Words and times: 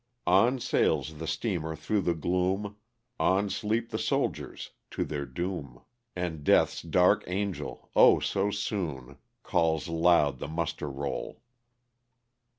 On 0.25 0.59
sails 0.59 1.19
the 1.19 1.27
steamer 1.27 1.75
through 1.75 2.01
the 2.01 2.15
gloom, 2.15 2.75
On 3.19 3.51
sleep 3.51 3.91
the 3.91 3.99
soldiers 3.99 4.71
to 4.89 5.05
their 5.05 5.27
doom, 5.27 5.83
And 6.15 6.43
death's 6.43 6.81
dark 6.81 7.23
angel— 7.27 7.87
oh! 7.95 8.19
so 8.19 8.49
soon 8.49 9.19
Calls 9.43 9.87
loud 9.89 10.39
the 10.39 10.47
muster 10.47 10.89
roll. 10.89 11.43